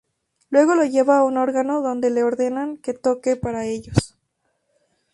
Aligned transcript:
Luego, 0.49 0.73
lo 0.73 0.83
llevan 0.83 1.19
a 1.19 1.23
un 1.25 1.37
órgano 1.37 1.83
donde 1.83 2.09
le 2.09 2.23
ordenan 2.23 2.77
que 2.77 2.95
toque 2.95 3.35
para 3.35 3.67
ellos. 3.67 4.17